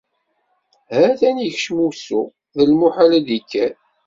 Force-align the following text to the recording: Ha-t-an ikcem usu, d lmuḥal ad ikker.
Ha-t-an 0.97 1.37
ikcem 1.47 1.77
usu, 1.87 2.21
d 2.55 2.57
lmuḥal 2.69 3.11
ad 3.17 3.27
ikker. 3.37 3.71